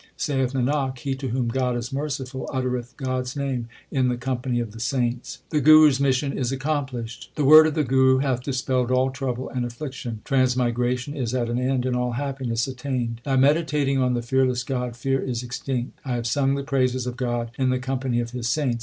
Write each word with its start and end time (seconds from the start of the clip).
Saith 0.17 0.53
Nanak, 0.53 0.97
he 0.97 1.13
to 1.13 1.27
whom 1.27 1.47
God 1.49 1.77
is 1.77 1.93
merciful 1.93 2.49
Uttereth 2.51 2.97
God 2.97 3.25
s 3.25 3.35
name 3.35 3.67
in 3.91 4.07
the 4.07 4.17
company 4.17 4.59
of 4.59 4.71
the 4.71 4.79
saints. 4.79 5.43
The 5.51 5.61
Guru 5.61 5.89
s 5.89 5.99
mission 5.99 6.35
is 6.35 6.51
accomplished: 6.51 7.29
The 7.35 7.45
word 7.45 7.67
of 7.67 7.75
the 7.75 7.83
Guru 7.83 8.17
hath 8.17 8.41
dispelled 8.41 8.89
all 8.89 9.11
trouble 9.11 9.47
and 9.49 9.63
affliction; 9.63 10.21
Transmigration 10.25 11.15
is 11.15 11.35
at 11.35 11.49
an 11.51 11.59
end, 11.59 11.85
and 11.85 11.95
all 11.95 12.13
happiness 12.13 12.65
attained. 12.65 13.21
By 13.23 13.35
meditating 13.35 13.99
on 13.99 14.15
the 14.15 14.23
Fearless 14.23 14.63
God, 14.63 14.95
fear 14.95 15.19
is 15.21 15.43
extinct. 15.43 15.91
I 16.03 16.13
have 16.13 16.25
sung 16.25 16.55
the 16.55 16.63
praises 16.63 17.05
of 17.05 17.15
God 17.15 17.51
in 17.59 17.69
the 17.69 17.77
company 17.77 18.19
of 18.21 18.31
His 18.31 18.47
saints. 18.49 18.79